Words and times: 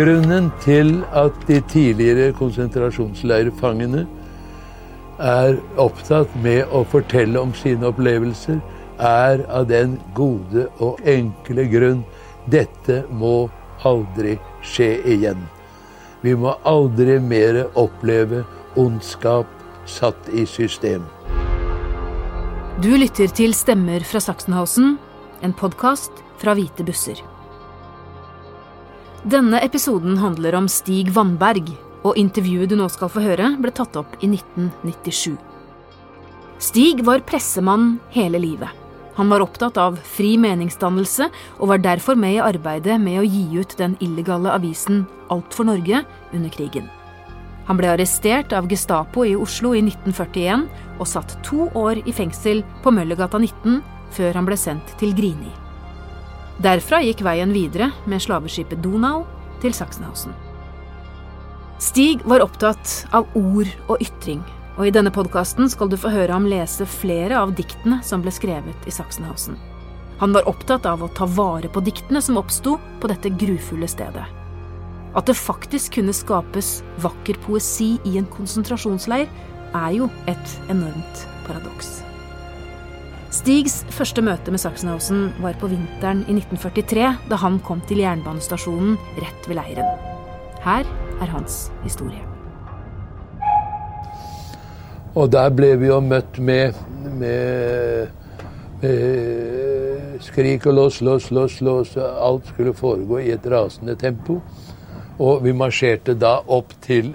Grunnen 0.00 0.46
til 0.64 1.02
at 1.12 1.34
de 1.44 1.58
tidligere 1.68 2.32
konsentrasjonsleirfangene 2.32 4.06
er 5.20 5.58
opptatt 5.76 6.30
med 6.40 6.70
å 6.72 6.86
fortelle 6.88 7.36
om 7.36 7.50
sine 7.52 7.90
opplevelser, 7.90 8.62
er 8.96 9.42
av 9.52 9.66
den 9.68 9.98
gode 10.16 10.70
og 10.80 11.02
enkle 11.04 11.66
grunn 11.68 12.00
dette 12.48 13.02
må 13.12 13.50
aldri 13.84 14.38
skje 14.64 14.88
igjen. 15.04 15.42
Vi 16.24 16.32
må 16.32 16.54
aldri 16.64 17.18
mer 17.20 17.66
oppleve 17.74 18.46
ondskap 18.80 19.50
satt 19.84 20.30
i 20.32 20.46
system. 20.48 21.04
Du 22.80 22.88
lytter 22.96 23.28
til 23.36 23.52
Stemmer 23.52 24.00
fra 24.08 24.24
Sachsenhausen, 24.24 24.96
en 25.44 25.52
podkast 25.52 26.24
fra 26.40 26.56
Hvite 26.56 26.88
busser. 26.88 27.20
Denne 29.20 29.58
episoden 29.60 30.16
handler 30.16 30.54
om 30.56 30.68
Stig 30.68 31.10
Vannberg, 31.12 31.66
og 32.08 32.16
intervjuet 32.16 32.70
du 32.70 32.78
nå 32.80 32.86
skal 32.88 33.10
få 33.12 33.20
høre, 33.20 33.50
ble 33.60 33.68
tatt 33.76 33.98
opp 34.00 34.14
i 34.24 34.30
1997. 34.30 35.34
Stig 36.60 37.02
var 37.04 37.20
pressemann 37.28 37.98
hele 38.14 38.40
livet. 38.40 38.72
Han 39.20 39.28
var 39.28 39.44
opptatt 39.44 39.76
av 39.76 39.98
fri 40.08 40.38
meningsdannelse, 40.40 41.28
og 41.60 41.68
var 41.68 41.84
derfor 41.84 42.16
med 42.16 42.38
i 42.38 42.40
arbeidet 42.40 42.96
med 43.02 43.20
å 43.20 43.28
gi 43.28 43.60
ut 43.60 43.76
den 43.76 43.98
illegale 44.00 44.54
avisen 44.56 45.04
Alt 45.28 45.52
for 45.52 45.68
Norge 45.68 46.00
under 46.32 46.56
krigen. 46.56 46.88
Han 47.68 47.76
ble 47.76 47.92
arrestert 47.92 48.54
av 48.56 48.72
Gestapo 48.72 49.28
i 49.28 49.36
Oslo 49.36 49.76
i 49.76 49.84
1941 49.84 50.64
og 50.96 51.06
satt 51.06 51.36
to 51.44 51.68
år 51.76 52.00
i 52.08 52.16
fengsel 52.16 52.64
på 52.80 52.96
Møllergata 52.96 53.38
19 53.38 53.82
før 54.16 54.40
han 54.40 54.48
ble 54.48 54.56
sendt 54.58 54.96
til 54.98 55.12
Grini. 55.12 55.52
Derfra 56.60 56.98
gikk 57.00 57.22
veien 57.24 57.54
videre 57.56 57.88
med 58.04 58.20
slaveskipet 58.20 58.82
Donau 58.84 59.22
til 59.62 59.72
Sachsenhausen. 59.72 60.34
Stig 61.80 62.20
var 62.28 62.44
opptatt 62.44 63.06
av 63.16 63.30
ord 63.38 63.70
og 63.88 64.02
ytring, 64.04 64.42
og 64.76 64.84
i 64.84 64.92
denne 64.92 65.12
podkasten 65.14 65.70
skal 65.72 65.88
du 65.88 65.96
få 65.96 66.12
høre 66.12 66.34
ham 66.36 66.48
lese 66.50 66.84
flere 66.84 67.38
av 67.40 67.54
diktene 67.56 68.02
som 68.04 68.20
ble 68.20 68.32
skrevet 68.34 68.84
i 68.84 68.92
Sachsenhausen. 68.92 69.56
Han 70.20 70.36
var 70.36 70.44
opptatt 70.52 70.84
av 70.84 71.00
å 71.00 71.08
ta 71.16 71.24
vare 71.24 71.70
på 71.72 71.80
diktene 71.80 72.20
som 72.20 72.36
oppsto 72.36 72.76
på 73.00 73.08
dette 73.08 73.32
grufulle 73.40 73.88
stedet. 73.88 74.26
At 75.16 75.32
det 75.32 75.40
faktisk 75.40 75.96
kunne 75.96 76.12
skapes 76.12 76.82
vakker 77.00 77.40
poesi 77.46 77.94
i 78.04 78.18
en 78.20 78.28
konsentrasjonsleir, 78.36 79.32
er 79.72 79.90
jo 79.96 80.12
et 80.28 80.56
enormt 80.68 81.26
paradoks. 81.48 82.02
Stigs 83.30 83.84
første 83.94 84.24
møte 84.26 84.50
med 84.50 84.58
Sachsenhausen 84.58 85.28
var 85.38 85.54
på 85.60 85.68
vinteren 85.70 86.24
i 86.24 86.34
1943, 86.34 87.10
da 87.30 87.36
han 87.38 87.60
kom 87.62 87.78
til 87.86 88.00
jernbanestasjonen 88.02 88.96
rett 89.22 89.46
ved 89.46 89.54
leiren. 89.54 90.00
Her 90.64 90.88
er 91.22 91.30
hans 91.30 91.68
historie. 91.84 92.24
Og 95.14 95.30
der 95.30 95.54
ble 95.54 95.76
vi 95.78 95.86
jo 95.92 96.00
møtt 96.02 96.40
med, 96.42 96.74
med, 97.22 98.10
med 98.82 100.18
skrik 100.26 100.66
og 100.66 100.74
lås, 100.80 100.98
lås, 101.00 101.30
lås, 101.30 101.60
lås. 101.62 101.94
Alt 102.02 102.50
skulle 102.50 102.74
foregå 102.74 103.22
i 103.22 103.30
et 103.36 103.46
rasende 103.46 103.94
tempo. 103.94 104.40
Og 105.22 105.44
vi 105.44 105.54
marsjerte 105.54 106.18
da 106.18 106.40
opp 106.50 106.74
til, 106.82 107.14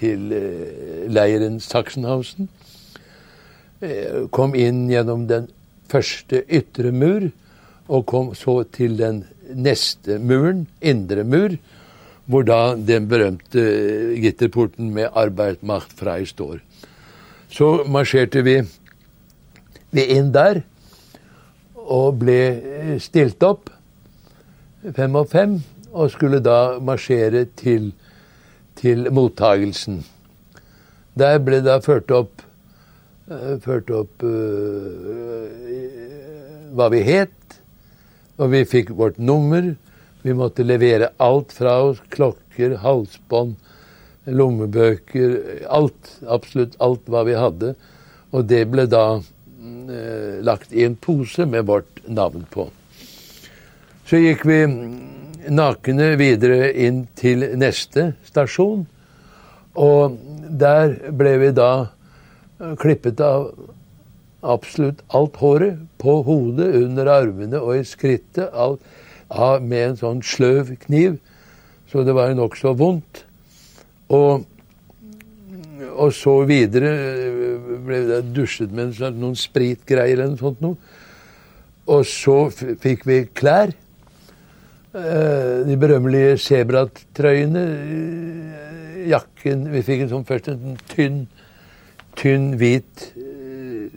til 0.00 0.32
leiren 1.12 1.60
Sachsenhausen. 1.60 2.48
Eh, 3.82 4.28
kom 4.30 4.52
inn 4.54 4.84
gjennom 4.86 5.24
den 5.26 5.48
første 5.90 6.44
ytre 6.46 6.92
mur, 6.94 7.24
og 7.90 8.04
kom 8.06 8.28
så 8.38 8.60
til 8.70 8.94
den 8.94 9.24
neste 9.58 10.20
muren, 10.22 10.68
indre 10.78 11.24
mur, 11.26 11.56
hvor 12.30 12.46
da 12.46 12.76
den 12.78 13.08
berømte 13.10 13.64
gitterporten 14.22 14.92
med 14.94 15.10
'Arbeidmacht 15.10 15.96
frei' 15.98 16.28
står. 16.30 16.60
Så 17.50 17.82
marsjerte 17.88 18.44
vi, 18.46 18.62
vi 19.90 20.06
inn 20.14 20.30
der, 20.32 20.62
og 21.74 22.20
ble 22.22 22.38
stilt 23.00 23.42
opp, 23.42 23.68
fem 24.94 25.14
og 25.14 25.28
fem, 25.28 25.58
og 25.92 26.10
skulle 26.10 26.38
da 26.38 26.78
marsjere 26.78 27.44
til, 27.56 27.92
til 28.76 29.10
mottagelsen. 29.10 30.04
Der 31.18 31.38
ble 31.38 31.60
da 31.60 31.80
ført 31.80 32.10
opp 32.10 32.46
Eh, 33.30 33.58
førte 33.62 33.94
opp 34.00 34.24
uh, 34.26 35.46
hva 36.74 36.88
vi 36.90 37.02
het, 37.06 37.58
og 38.40 38.50
vi 38.50 38.64
fikk 38.66 38.90
vårt 38.98 39.20
nummer. 39.22 39.74
Vi 40.26 40.34
måtte 40.34 40.66
levere 40.66 41.12
alt 41.22 41.54
fra 41.54 41.76
oss. 41.86 42.00
Klokker, 42.10 42.80
halsbånd, 42.82 43.54
lommebøker. 44.26 45.38
Alt. 45.70 46.16
Absolutt 46.26 46.74
alt 46.82 47.06
hva 47.06 47.22
vi 47.28 47.38
hadde. 47.38 47.74
Og 48.34 48.46
det 48.50 48.64
ble 48.72 48.88
da 48.90 49.06
uh, 49.20 50.34
lagt 50.42 50.74
i 50.74 50.82
en 50.88 50.98
pose 50.98 51.46
med 51.46 51.68
vårt 51.70 52.02
navn 52.10 52.46
på. 52.50 52.66
Så 54.08 54.18
gikk 54.18 54.42
vi 54.48 54.64
nakne 55.52 56.14
videre 56.18 56.72
inn 56.74 57.04
til 57.18 57.46
neste 57.54 58.16
stasjon. 58.26 58.82
Og 59.78 60.18
der 60.58 60.98
ble 61.14 61.38
vi 61.38 61.54
da 61.54 61.72
klippet 62.80 63.20
av 63.24 63.50
absolutt 64.42 65.02
alt 65.14 65.36
håret. 65.42 65.80
På 66.02 66.20
hodet, 66.26 66.72
under 66.82 67.10
armene 67.10 67.60
og 67.62 67.78
i 67.78 67.84
skrittet. 67.86 68.48
Alt, 68.52 68.82
av, 69.32 69.62
med 69.64 69.92
en 69.92 70.00
sånn 70.00 70.24
sløv 70.26 70.74
kniv. 70.86 71.18
Så 71.90 72.04
det 72.06 72.14
var 72.16 72.32
nokså 72.36 72.74
vondt. 72.76 73.24
Og, 74.12 74.44
og 75.92 76.10
så 76.16 76.38
videre 76.48 76.90
ble 77.82 78.02
det 78.08 78.22
dusjet 78.36 78.72
med 78.74 78.98
noen 79.16 79.38
spritgreier 79.38 80.18
eller 80.18 80.34
noe 80.34 80.42
sånt 80.42 80.60
noe. 80.64 80.98
Og 81.92 82.04
så 82.06 82.36
fikk 82.52 83.06
vi 83.08 83.24
klær. 83.34 83.72
De 84.92 85.76
berømmelige 85.80 86.36
sebratrøyene. 86.44 87.62
Jakken 89.08 89.64
Vi 89.72 89.80
fikk 89.82 90.04
en 90.04 90.10
sånn 90.12 90.26
først 90.28 90.50
en 90.52 90.60
sånn 90.60 90.82
tynn 90.92 91.22
tynn, 92.18 92.52
hvit 92.60 93.08
eh, 93.16 93.88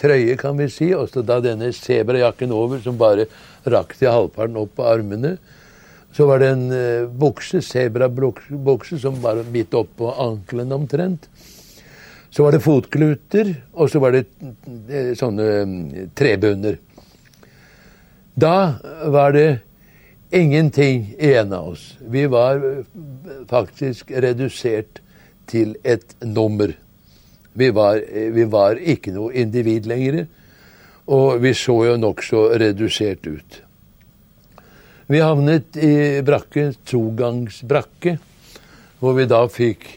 trøye, 0.00 0.36
kan 0.40 0.58
vi 0.58 0.68
si, 0.72 0.90
og 0.96 1.08
så 1.10 1.22
da 1.26 1.38
denne 1.44 1.70
sebrajakken 1.76 2.52
over, 2.54 2.80
som 2.82 2.98
bare 3.00 3.28
rakk 3.70 3.96
til 3.98 4.10
halvparten 4.12 4.58
opp 4.60 4.76
på 4.78 4.86
armene. 4.88 5.36
Så 6.12 6.26
var 6.28 6.42
det 6.42 6.50
en 6.52 6.64
uh, 6.68 7.08
bukse, 7.08 7.62
sebrabukse, 7.64 8.98
som 9.00 9.16
var 9.22 9.40
midt 9.52 9.72
opp 9.78 9.94
på 9.96 10.10
ankelen 10.20 10.74
omtrent. 10.76 11.28
Så 12.32 12.44
var 12.44 12.52
det 12.52 12.64
fotkluter, 12.64 13.54
og 13.72 13.88
så 13.88 14.02
var 14.02 14.16
det 14.16 14.26
uh, 14.42 15.14
sånne 15.16 15.46
um, 15.62 15.78
trebunner. 16.18 16.76
Da 18.36 18.56
var 19.12 19.32
det 19.36 19.62
ingenting 20.32 21.14
igjen 21.18 21.52
av 21.52 21.72
oss. 21.72 21.94
Vi 22.00 22.26
var 22.32 22.60
faktisk 23.48 24.12
redusert 24.12 25.00
til 25.48 25.76
et 25.84 26.16
nummer. 26.24 26.72
Vi 27.58 27.68
var, 27.74 28.00
vi 28.32 28.44
var 28.48 28.78
ikke 28.80 29.12
noe 29.14 29.34
individ 29.36 29.88
lenger. 29.90 30.24
Og 31.12 31.42
vi 31.42 31.52
så 31.58 31.74
jo 31.88 31.98
nokså 31.98 32.46
redusert 32.62 33.26
ut. 33.26 33.58
Vi 35.12 35.20
havnet 35.20 35.76
i 35.76 36.22
brakke, 36.24 36.70
togangsbrakke, 36.88 38.14
hvor 39.02 39.16
vi 39.18 39.26
da 39.28 39.42
fikk 39.50 39.88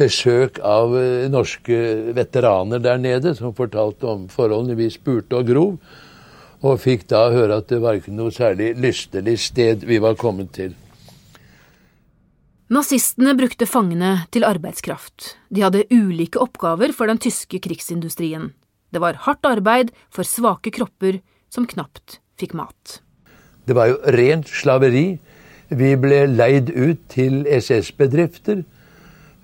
besøk 0.00 0.58
av 0.64 0.96
eh, 0.98 1.28
norske 1.30 1.76
veteraner 2.16 2.80
der 2.82 2.98
nede, 2.98 3.34
som 3.38 3.54
fortalte 3.54 4.08
om 4.08 4.24
forholdene 4.32 4.78
vi 4.78 4.88
spurte 4.90 5.38
og 5.38 5.46
grov, 5.46 5.76
og 6.62 6.80
fikk 6.80 7.04
da 7.12 7.26
høre 7.34 7.60
at 7.60 7.68
det 7.70 7.82
var 7.82 7.98
ikke 7.98 8.14
noe 8.14 8.32
særlig 8.34 8.72
lystelig 8.80 9.36
sted 9.44 9.84
vi 9.86 10.00
var 10.02 10.18
kommet 10.18 10.54
til. 10.56 10.74
Nazistene 12.72 13.34
brukte 13.36 13.66
fangene 13.68 14.22
til 14.32 14.46
arbeidskraft. 14.48 15.34
De 15.52 15.60
hadde 15.60 15.82
ulike 15.92 16.40
oppgaver 16.40 16.94
for 16.96 17.10
den 17.10 17.18
tyske 17.20 17.58
krigsindustrien. 17.60 18.46
Det 18.88 19.00
var 19.02 19.18
hardt 19.26 19.44
arbeid 19.44 19.90
for 20.08 20.24
svake 20.24 20.70
kropper 20.72 21.18
som 21.52 21.66
knapt 21.68 22.16
fikk 22.40 22.54
mat. 22.56 23.02
Det 23.68 23.76
var 23.76 23.90
jo 23.90 23.98
rent 24.16 24.48
slaveri. 24.48 25.18
Vi 25.68 25.90
ble 26.00 26.22
leid 26.30 26.70
ut 26.72 27.02
til 27.12 27.42
SS-bedrifter 27.44 28.62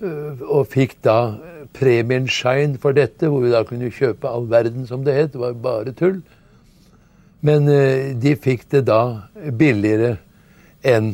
øh, 0.01 0.41
og 0.41 0.71
fikk 0.71 0.95
da 1.05 1.35
premien 1.77 2.25
Shine 2.25 2.81
for 2.81 2.97
dette, 2.97 3.29
hvor 3.29 3.43
vi 3.45 3.51
da 3.53 3.61
kunne 3.67 3.91
kjøpe 3.93 4.25
all 4.29 4.47
verden, 4.49 4.87
som 4.89 5.03
det 5.05 5.13
het. 5.13 5.35
Det 5.35 5.43
var 5.43 5.53
bare 5.53 5.93
tull. 5.93 6.23
Men 7.45 7.69
øh, 7.69 8.17
de 8.17 8.33
fikk 8.41 8.65
det 8.73 8.87
da 8.89 9.03
billigere 9.53 10.15
enn 10.81 11.13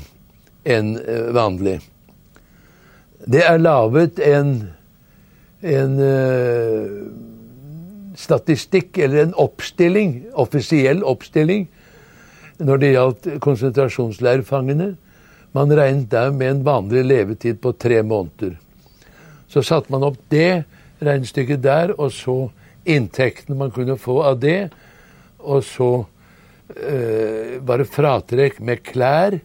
en 0.63 0.95
øh, 0.95 1.35
vanlig. 1.35 1.81
Det 3.23 3.43
er 3.45 3.61
laget 3.61 4.19
en, 4.19 4.51
en 5.63 5.95
uh, 5.99 6.89
statistikk, 8.19 8.97
eller 8.97 9.23
en 9.23 9.33
oppstilling, 9.39 10.17
offisiell 10.33 11.03
oppstilling, 11.03 11.67
når 12.59 12.79
det 12.81 12.93
gjaldt 12.93 13.33
konsentrasjonsleirfangene, 13.43 14.95
Man 15.55 15.71
regnet 15.71 16.09
der 16.11 16.33
med 16.35 16.49
en 16.51 16.63
vanlig 16.67 17.05
levetid 17.05 17.61
på 17.63 17.71
tre 17.79 18.01
måneder. 18.03 18.57
Så 19.47 19.61
satte 19.63 19.91
man 19.93 20.03
opp 20.03 20.17
det 20.27 20.65
regnestykket 20.99 21.61
der, 21.63 21.93
og 21.95 22.11
så 22.11 22.49
inntektene 22.83 23.55
man 23.55 23.71
kunne 23.71 23.95
få 23.95 24.19
av 24.27 24.41
det. 24.43 24.67
Og 25.39 25.63
så 25.63 25.89
eh, 26.75 27.55
var 27.63 27.79
det 27.79 27.87
fratrekk 27.87 28.59
med 28.59 28.83
klær, 28.83 29.39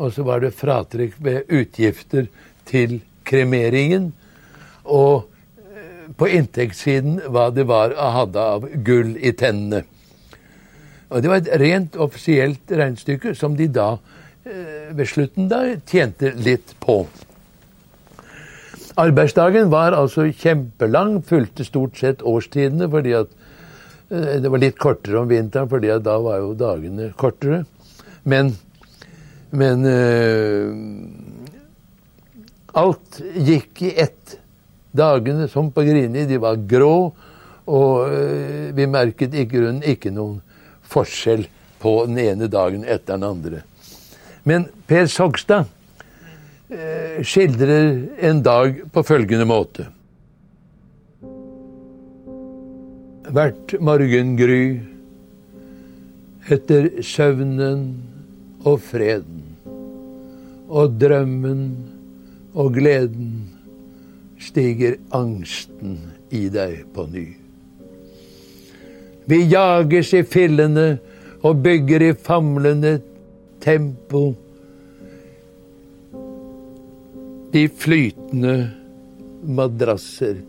og 0.00 0.14
så 0.16 0.24
var 0.24 0.40
det 0.40 0.54
fratrekk 0.56 1.20
med 1.20 1.52
utgifter 1.52 2.30
til 2.72 3.00
kremeringen. 3.28 4.10
Og 4.84 5.28
eh, 5.60 6.10
på 6.18 6.28
inntektssiden 6.32 7.20
hva 7.32 7.50
det 7.54 7.68
var 7.70 7.94
å 7.94 8.12
hadde 8.16 8.46
av 8.56 8.68
gull 8.84 9.16
i 9.20 9.34
tennene. 9.36 9.84
Og 11.12 11.20
Det 11.22 11.28
var 11.28 11.42
et 11.42 11.52
rent 11.60 11.96
offisielt 12.00 12.72
regnestykke 12.72 13.34
som 13.36 13.56
de 13.56 13.68
da 13.68 13.90
eh, 14.48 14.88
ved 14.96 15.06
slutten 15.08 15.50
da 15.50 15.66
tjente 15.84 16.32
litt 16.40 16.72
på. 16.80 17.02
Arbeidsdagen 19.00 19.70
var 19.72 19.96
altså 19.96 20.26
kjempelang, 20.36 21.20
fulgte 21.24 21.64
stort 21.64 21.96
sett 22.00 22.24
årstidene 22.24 22.88
fordi 22.92 23.14
at 23.16 23.30
eh, 24.10 24.40
det 24.40 24.52
var 24.52 24.64
litt 24.64 24.80
kortere 24.80 25.20
om 25.20 25.28
vinteren, 25.28 25.68
fordi 25.68 25.92
da 26.00 26.16
var 26.24 26.40
jo 26.40 26.52
dagene 26.56 27.12
kortere. 27.20 27.62
Men, 28.24 28.54
men 29.50 29.84
alt 32.78 33.20
gikk 33.34 33.82
i 33.88 33.92
ett. 34.00 34.38
Dagene 34.92 35.48
som 35.48 35.70
på 35.72 35.84
Grini, 35.86 36.26
de 36.28 36.38
var 36.40 36.58
grå, 36.68 37.12
og 37.72 37.92
uh, 38.04 38.72
vi 38.76 38.88
merket 38.90 39.34
i 39.38 39.46
grunnen 39.48 39.84
ikke 39.86 40.12
noen 40.12 40.40
forskjell 40.92 41.46
på 41.80 41.94
den 42.08 42.18
ene 42.20 42.48
dagen 42.52 42.82
etter 42.84 43.16
den 43.16 43.28
andre. 43.28 43.62
Men 44.44 44.66
Per 44.90 45.06
Sogstad 45.08 45.70
Eh, 46.72 47.20
skildrer 47.20 48.08
en 48.24 48.38
dag 48.42 48.78
på 48.92 49.02
følgende 49.04 49.44
måte. 49.44 49.84
Hvert 53.28 53.74
morgengry, 53.76 54.80
etter 56.48 56.88
søvnen 57.04 57.82
og 58.64 58.80
freden, 58.86 59.42
og 60.72 60.96
drømmen 61.02 61.60
og 62.54 62.74
gleden, 62.76 63.32
stiger 64.42 64.98
angsten 65.14 65.98
i 66.34 66.48
deg 66.52 66.82
på 66.94 67.06
ny. 67.12 67.26
Vi 69.30 69.38
jages 69.46 70.10
i 70.18 70.22
fillene 70.26 70.86
og 71.46 71.62
bygger 71.62 72.08
i 72.08 72.12
famlende 72.18 72.96
tempo 73.62 74.32
de 77.52 77.66
flytende 77.68 78.56
madrasser 79.42 80.40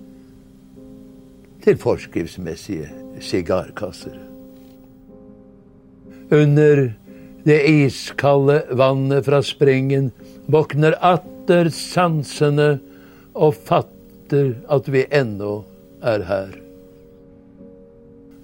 til 1.64 1.80
forskriftsmessige 1.80 2.90
sigarkasser. 3.24 4.16
Under 6.34 6.86
det 7.44 7.60
iskalde 7.70 8.62
vannet 8.72 9.28
fra 9.28 9.42
springen 9.46 10.12
våkner 10.52 10.96
atter 11.44 11.68
sansene 11.76 12.78
og 13.36 13.56
fatter 13.68 14.54
at 14.72 14.86
vi 14.88 15.04
ennå 15.12 15.58
er 16.00 16.24
her. 16.24 16.52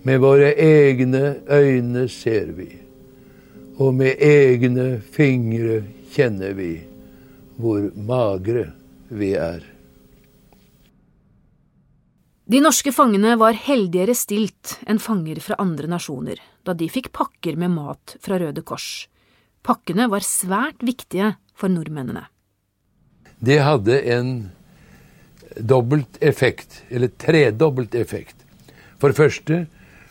Med 0.03 0.19
våre 0.19 0.51
egne 0.59 1.39
øyne 1.47 2.07
ser 2.11 2.51
vi, 2.57 2.67
og 3.79 3.93
med 3.95 4.19
egne 4.19 4.99
fingre 4.99 5.81
kjenner 6.11 6.55
vi 6.57 6.73
hvor 7.59 7.87
magre 7.95 8.65
vi 9.07 9.31
er. 9.39 9.63
De 12.49 12.59
norske 12.59 12.91
fangene 12.91 13.37
var 13.39 13.55
heldigere 13.55 14.15
stilt 14.17 14.75
enn 14.89 14.99
fanger 14.99 15.39
fra 15.45 15.55
andre 15.61 15.87
nasjoner, 15.87 16.39
da 16.67 16.75
de 16.75 16.89
fikk 16.91 17.13
pakker 17.15 17.55
med 17.55 17.71
mat 17.77 18.17
fra 18.19 18.41
Røde 18.41 18.65
Kors. 18.65 19.07
Pakkene 19.63 20.09
var 20.11 20.25
svært 20.25 20.83
viktige 20.83 21.37
for 21.55 21.71
nordmennene. 21.71 22.25
Det 23.39 23.59
hadde 23.63 24.01
en 24.11 24.31
dobbelt 25.55 26.19
effekt, 26.21 26.83
eller 26.89 27.11
tredobbelt 27.17 27.95
effekt. 27.95 28.35
For 28.99 29.11
det 29.11 29.19
første 29.19 29.59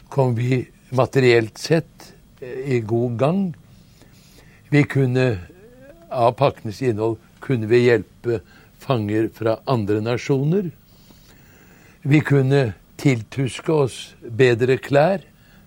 kom 0.08 0.34
vi 0.38 0.64
materielt 0.96 1.58
sett 1.60 2.12
eh, 2.40 2.78
i 2.78 2.80
god 2.80 3.18
gang. 3.20 3.42
Vi 4.72 4.82
kunne 4.88 5.28
av 6.08 6.32
pakkenes 6.40 6.80
innhold 6.82 7.18
kunne 7.44 7.68
vi 7.68 7.84
hjelpe 7.84 8.40
fanger 8.80 9.28
fra 9.34 9.58
andre 9.68 10.00
nasjoner. 10.04 10.70
Vi 12.02 12.20
kunne 12.24 12.72
tiltuske 12.98 13.72
oss 13.72 13.98
bedre 14.22 14.78
klær. 14.80 15.20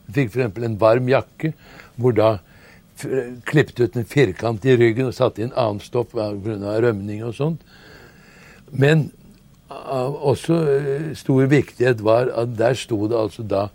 Vi 0.07 0.25
fikk 0.25 0.33
f.eks. 0.33 0.63
en 0.65 0.79
varm 0.81 1.09
jakke, 1.09 1.53
hvor 1.95 2.15
da 2.17 2.31
klippet 3.47 3.79
ut 3.79 3.95
en 3.97 4.07
firkant 4.07 4.65
i 4.65 4.75
ryggen 4.77 5.09
og 5.09 5.15
satte 5.17 5.43
inn 5.43 5.55
annet 5.57 5.85
stoff 5.85 6.13
pga. 6.13 6.79
rømning 6.81 7.23
og 7.25 7.35
sånt. 7.35 7.61
Men 8.71 9.09
også 9.69 10.57
eh, 10.67 11.11
stor 11.15 11.47
viktighet 11.51 12.01
var 12.03 12.31
at 12.35 12.57
der 12.57 12.75
sto 12.75 13.07
det 13.07 13.17
altså 13.17 13.43
da 13.43 13.69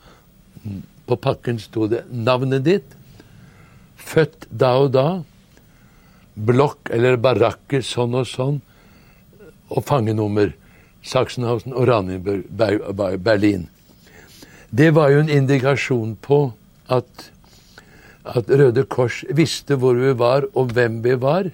På 1.06 1.17
pakken 1.17 1.58
sto 1.62 1.87
det 1.87 2.02
navnet 2.11 2.64
ditt. 2.67 2.96
Født 3.96 4.49
da 4.50 4.73
og 4.82 4.90
da 4.93 5.23
blokk 6.37 6.90
eller 6.93 7.17
barakker 7.17 7.84
sånn 7.87 8.17
og 8.19 8.26
sånn, 8.29 8.61
og 9.70 9.84
fangenummer. 9.87 10.52
Sachsenhausen 11.06 11.70
og 11.72 11.87
Ranienburg, 11.87 12.49
Berlin. 13.22 13.69
Det 14.75 14.90
var 14.90 15.12
jo 15.14 15.20
en 15.22 15.31
indikasjon 15.31 16.17
på 16.19 16.40
at, 16.90 17.31
at 18.26 18.50
Røde 18.50 18.84
Kors 18.90 19.23
visste 19.31 19.78
hvor 19.78 19.94
vi 19.99 20.12
var, 20.19 20.48
og 20.55 20.72
hvem 20.74 21.03
vi 21.05 21.15
var. 21.20 21.50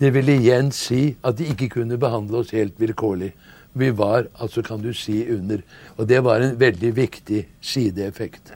Det 0.00 0.10
vil 0.14 0.32
igjen 0.32 0.72
si 0.74 1.14
at 1.24 1.38
de 1.38 1.50
ikke 1.52 1.70
kunne 1.76 1.98
behandle 2.00 2.42
oss 2.42 2.54
helt 2.56 2.74
vilkårlig. 2.80 3.32
Vi 3.74 3.90
var, 3.98 4.28
altså 4.40 4.62
kan 4.62 4.82
du 4.82 4.92
si, 4.94 5.24
under. 5.34 5.62
Og 5.96 6.08
det 6.08 6.22
var 6.24 6.40
en 6.40 6.58
veldig 6.60 6.92
viktig 6.96 7.46
sideeffekt. 7.60 8.54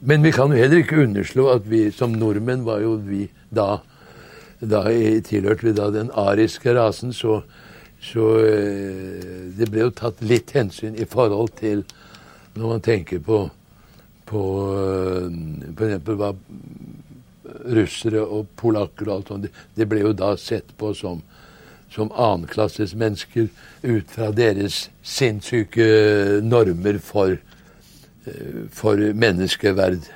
Men 0.00 0.22
vi 0.22 0.30
kan 0.34 0.50
jo 0.50 0.58
heller 0.58 0.82
ikke 0.82 1.02
underslå 1.02 1.48
at 1.50 1.66
vi 1.66 1.88
som 1.90 2.14
nordmenn 2.14 2.66
var 2.66 2.82
jo 2.84 2.96
vi 3.02 3.26
da 3.50 3.78
da 4.60 4.82
tilhørte 5.22 5.66
vi 5.66 5.72
da 5.72 5.90
den 5.90 6.10
ariske 6.10 6.74
rasen, 6.74 7.12
så, 7.12 7.42
så 8.02 8.26
eh, 8.42 9.54
det 9.54 9.70
ble 9.70 9.86
jo 9.86 9.94
tatt 9.94 10.22
litt 10.22 10.50
hensyn 10.56 10.98
i 10.98 11.06
forhold 11.06 11.54
til 11.60 11.84
når 12.58 12.66
man 12.66 12.82
tenker 12.82 13.22
på 13.22 13.44
på 14.28 14.42
f.eks. 15.72 16.12
hva 16.20 16.32
russere 17.78 18.22
og 18.22 18.48
polakker 18.60 19.08
og 19.08 19.14
alt 19.14 19.32
sånt, 19.32 19.48
det 19.74 19.88
ble 19.88 20.02
jo 20.04 20.14
da 20.16 20.34
sett 20.40 20.74
på 20.78 20.92
som, 20.96 21.22
som 21.92 22.12
annenklasses 22.12 22.94
mennesker 22.98 23.48
ut 23.82 24.12
fra 24.12 24.30
deres 24.36 24.86
sinnssyke 25.02 25.88
normer 26.44 27.00
for, 27.00 27.38
eh, 28.28 28.60
for 28.68 29.00
menneskeverd. 29.24 30.10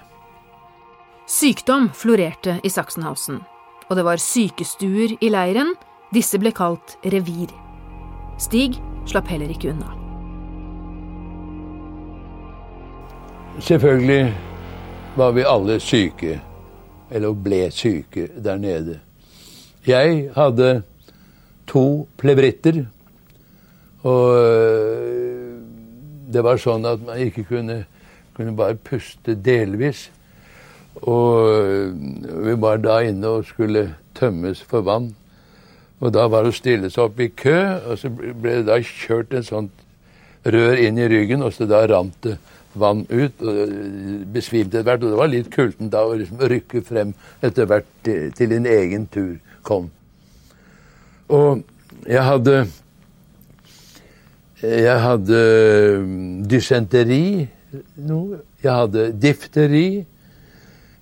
Sykdom 1.33 1.89
florerte 1.97 2.59
i 2.61 2.71
Sachsenhausen 2.71 3.41
og 3.93 3.97
det 3.97 4.05
var 4.09 4.17
sykestuer 4.17 5.19
i 5.21 5.29
leiren. 5.29 5.75
Disse 6.17 6.41
ble 6.41 6.53
kalt 6.57 6.97
revir. 7.05 7.53
Stig 8.41 8.79
slapp 9.05 9.29
heller 9.29 9.53
ikke 9.53 9.75
unna. 9.75 10.02
Selvfølgelig 13.61 14.35
var 15.17 15.31
vi 15.31 15.45
alle 15.45 15.81
syke, 15.81 16.41
eller 17.11 17.33
ble 17.37 17.71
syke, 17.71 18.29
der 18.45 18.57
nede. 18.57 18.99
Jeg 19.87 20.31
hadde 20.35 20.83
to 21.67 22.09
plevritter, 22.19 22.85
og 24.03 24.37
øh, 24.37 25.59
det 26.33 26.45
var 26.45 26.57
sånn 26.57 26.87
at 26.89 27.05
man 27.05 27.21
ikke 27.21 27.45
kunne, 27.45 27.85
kunne 28.37 28.57
bare 28.57 28.75
puste 28.75 29.35
delvis. 29.35 30.07
Og 31.03 31.51
øh, 31.53 31.93
vi 32.47 32.57
var 32.61 32.81
da 32.81 33.03
inne 33.05 33.37
og 33.37 33.45
skulle 33.45 33.91
tømmes 34.17 34.63
for 34.63 34.81
vann. 34.81 35.13
Og 36.01 36.15
da 36.15 36.25
var 36.27 36.43
det 36.43 36.55
å 36.55 36.57
stille 36.57 36.91
seg 36.91 37.05
opp 37.05 37.21
i 37.21 37.29
kø, 37.29 37.59
og 37.85 38.01
så 38.01 38.09
ble 38.09 38.63
det 38.63 38.67
da 38.71 38.81
kjørt 38.81 39.37
en 39.37 39.45
sånt 39.45 39.85
rør 40.43 40.81
inn 40.81 40.99
i 40.99 41.07
ryggen, 41.07 41.45
og 41.45 41.53
så 41.53 41.69
da 41.69 41.85
rant 41.87 42.17
det 42.25 42.39
vann 42.75 43.07
ut. 43.11 43.43
og 43.43 43.73
Besvimte 44.33 44.79
etter 44.79 44.89
hvert. 44.91 45.03
Og 45.05 45.11
det 45.11 45.21
var 45.21 45.33
litt 45.33 45.51
kultent 45.55 45.93
da 45.93 46.05
å 46.07 46.15
liksom 46.19 46.43
rykke 46.53 46.85
frem 46.87 47.15
etter 47.43 47.69
hvert 47.71 47.89
til, 48.05 48.31
til 48.37 48.55
din 48.55 48.69
egen 48.69 49.07
tur 49.13 49.37
kom. 49.63 49.91
Og 51.29 51.63
jeg 52.07 52.23
hadde 52.25 52.67
Jeg 54.63 55.01
hadde 55.03 55.39
dysenteri, 56.47 57.49
noe. 57.99 58.39
Jeg 58.63 58.71
hadde 58.71 59.09
difteri 59.19 60.05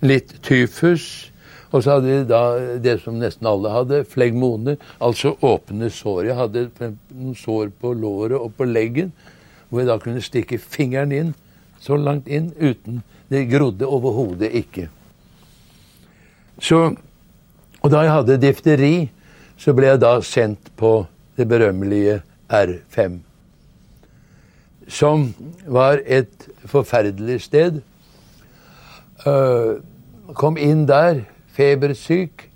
litt 0.01 0.33
tyfus, 0.43 1.31
Og 1.71 1.85
så 1.85 1.97
hadde 1.97 2.09
jeg 2.11 2.25
da 2.27 2.43
det 2.83 2.97
som 3.05 3.19
nesten 3.21 3.47
alle 3.47 3.71
hadde, 3.71 4.01
flegmoner, 4.11 4.81
altså 4.99 5.37
åpne 5.47 5.91
sår. 5.95 6.25
Jeg 6.27 6.35
hadde 6.35 6.65
noen 7.15 7.37
sår 7.39 7.71
på 7.79 7.93
låret 7.95 8.41
og 8.41 8.57
på 8.59 8.67
leggen, 8.67 9.13
hvor 9.69 9.85
jeg 9.85 9.91
da 9.91 9.99
kunne 10.03 10.25
stikke 10.25 10.59
fingeren 10.59 11.15
inn, 11.15 11.31
så 11.81 11.97
langt 11.97 12.29
inn, 12.29 12.53
uten 12.61 13.03
Det 13.31 13.45
grodde 13.47 13.87
overhodet 13.87 14.51
ikke. 14.59 14.89
Så, 16.59 16.97
og 17.81 17.91
da 17.93 18.03
jeg 18.03 18.13
hadde 18.13 18.39
difteri, 18.43 18.95
så 19.55 19.71
ble 19.77 19.93
jeg 19.93 20.01
da 20.03 20.17
sendt 20.27 20.73
på 20.77 21.07
det 21.39 21.47
berømmelige 21.49 22.21
R5. 22.51 23.21
Som 24.91 25.31
var 25.63 26.03
et 26.05 26.49
forferdelig 26.67 27.39
sted. 27.47 27.79
Uh, 29.23 29.79
kom 30.35 30.59
inn 30.59 30.89
der 30.91 31.23
febersyk. 31.55 32.49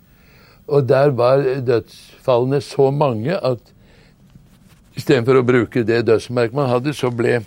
Og 0.66 0.88
der 0.88 1.14
var 1.14 1.44
dødsfallene 1.60 2.60
så 2.64 2.90
mange 2.90 3.36
at 3.36 3.60
istedenfor 4.96 5.38
å 5.38 5.46
bruke 5.46 5.82
det 5.84 6.06
dødsmerket 6.08 6.56
man 6.56 6.70
hadde, 6.70 6.94
så 6.96 7.10
ble 7.12 7.42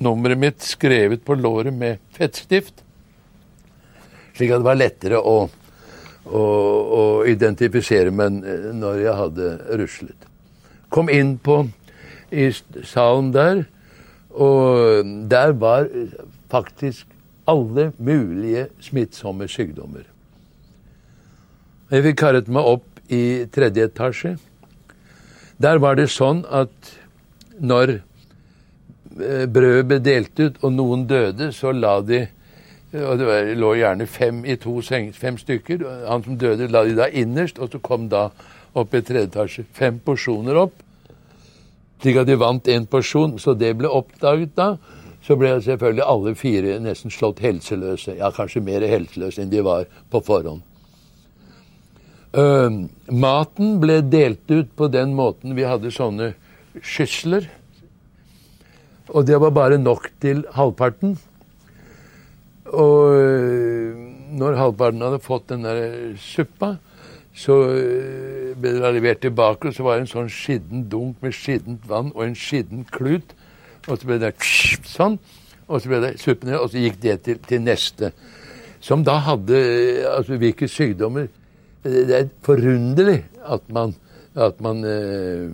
nummeret 0.00 0.40
mitt 0.40 0.64
skrevet 0.64 1.24
på 1.24 1.36
låret 1.38 1.74
med 1.74 2.00
fettstift. 2.16 2.82
Slik 4.36 4.52
at 4.54 4.62
det 4.62 4.68
var 4.68 4.78
lettere 4.78 5.20
å, 5.20 5.36
å, 6.24 6.42
å 7.00 7.04
identifisere 7.28 8.12
meg 8.14 8.40
når 8.80 9.02
jeg 9.04 9.18
hadde 9.20 9.50
ruslet. 9.80 10.28
Kom 10.90 11.12
inn 11.12 11.36
på 11.38 11.62
i 12.30 12.48
salen 12.86 13.30
der, 13.34 13.64
og 14.30 15.06
der 15.30 15.52
var 15.58 15.88
faktisk 16.50 17.06
alle 17.50 17.90
mulige 17.98 18.68
smittsomme 18.82 19.48
sykdommer. 19.50 20.06
Jeg 21.90 22.06
fikk 22.06 22.20
karret 22.22 22.50
meg 22.50 22.68
opp 22.76 22.86
i 23.10 23.46
tredje 23.50 23.88
etasje. 23.88 24.36
Der 25.60 25.80
var 25.82 25.98
det 25.98 26.06
sånn 26.12 26.44
at 26.46 26.92
når 27.58 27.96
eh, 27.96 28.04
brødet 29.52 29.86
ble 29.88 29.98
delt 30.04 30.40
ut, 30.40 30.60
og 30.62 30.72
noen 30.72 31.06
døde, 31.10 31.50
så 31.52 31.72
la 31.72 32.00
de 32.00 32.26
og 32.90 33.18
Det 33.20 33.54
lå 33.54 33.74
gjerne 33.78 34.06
fem 34.10 34.40
i 34.44 34.56
to 34.58 34.80
seng, 34.82 35.12
fem 35.14 35.36
stykker. 35.38 35.84
Han 36.08 36.24
som 36.24 36.38
døde, 36.38 36.66
la 36.66 36.82
de 36.84 36.96
da 36.98 37.06
innerst, 37.06 37.60
og 37.62 37.70
så 37.70 37.78
kom 37.78 38.08
da 38.10 38.30
opp 38.74 38.94
i 38.94 39.02
tredje 39.02 39.28
etasje 39.28 39.64
fem 39.72 40.00
porsjoner 40.02 40.58
opp. 40.58 40.74
Slik 42.02 42.18
at 42.18 42.26
de 42.26 42.38
vant 42.40 42.66
én 42.66 42.88
porsjon. 42.90 43.36
Så 43.38 43.54
det 43.54 43.76
ble 43.78 43.86
oppdaget 43.86 44.56
da. 44.58 44.72
Så 45.22 45.36
ble 45.38 45.52
selvfølgelig 45.62 46.06
alle 46.06 46.34
fire 46.34 46.78
nesten 46.82 47.12
slått 47.12 47.42
helseløse. 47.44 48.16
Ja, 48.18 48.32
kanskje 48.34 48.64
mer 48.64 48.82
helseløse 48.88 49.44
enn 49.44 49.52
de 49.52 49.62
var 49.62 49.86
på 50.10 50.22
forhånd. 50.26 50.64
Uh, 52.30 52.86
maten 53.10 53.78
ble 53.82 54.00
delt 54.06 54.50
ut 54.50 54.70
på 54.78 54.86
den 54.90 55.16
måten 55.18 55.56
vi 55.58 55.66
hadde 55.66 55.90
sånne 55.94 56.32
skysler. 56.78 57.50
Og 59.10 59.26
det 59.26 59.40
var 59.42 59.50
bare 59.54 59.78
nok 59.78 60.08
til 60.22 60.44
halvparten. 60.54 61.16
Og 62.70 63.16
uh, 63.16 63.98
når 64.38 64.58
halvparten 64.60 65.02
hadde 65.02 65.24
fått 65.24 65.48
den 65.50 65.66
der 65.66 65.82
suppa, 66.20 66.76
så 67.34 67.56
uh, 67.66 68.52
ble 68.58 68.76
det 68.76 68.94
levert 68.94 69.22
tilbake, 69.24 69.68
og 69.68 69.74
så 69.74 69.86
var 69.86 69.98
det 69.98 70.06
en 70.06 70.12
sånn 70.14 70.30
skitten 70.30 70.86
dunk 70.90 71.22
med 71.24 71.34
skittent 71.34 71.86
vann 71.90 72.12
og 72.14 72.24
en 72.28 72.38
skitten 72.38 72.86
klut. 72.94 73.34
Og 73.88 73.96
så 73.96 74.06
ble 74.06 74.20
det 74.22 74.34
sånn. 74.86 75.18
Og 75.70 75.82
så 75.82 75.90
ble 75.90 76.00
det 76.02 76.14
suppen 76.22 76.54
og 76.58 76.70
så 76.70 76.82
gikk 76.82 76.98
det 77.02 77.20
til, 77.26 77.42
til 77.46 77.62
neste. 77.62 78.10
Som 78.82 79.04
da 79.06 79.18
hadde 79.22 79.58
altså 80.10 80.38
hvilke 80.40 80.68
sykdommer 80.70 81.28
det 81.84 82.16
er 82.16 82.26
forunderlig 82.44 83.22
at 83.48 83.62
man, 83.72 83.94
at 84.36 84.60
man, 84.60 84.84
eh, 84.84 85.48
eh, 85.48 85.50